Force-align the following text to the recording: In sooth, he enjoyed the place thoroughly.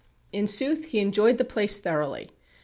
In 0.33 0.47
sooth, 0.47 0.85
he 0.85 0.99
enjoyed 0.99 1.37
the 1.37 1.45
place 1.45 1.77
thoroughly. 1.77 2.29